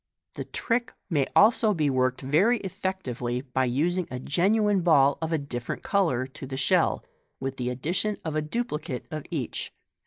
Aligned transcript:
The 0.33 0.45
trick 0.45 0.93
may 1.11 1.25
be 1.25 1.29
also 1.35 1.73
worked 1.75 2.21
very 2.21 2.57
effectively 2.61 3.41
by 3.41 3.65
using 3.65 4.07
a 4.09 4.19
genuine 4.19 4.81
ball 4.81 5.19
of 5.21 5.31
a 5.31 5.37
different 5.37 5.83
colour 5.83 6.25
to 6.25 6.47
the 6.47 6.57
shell, 6.57 7.05
with 7.39 7.57
the 7.57 7.69
addition 7.69 8.17
of 8.25 8.35
a 8.35 8.41
duplicate 8.41 9.05
of 9.11 9.27
each. 9.29 9.71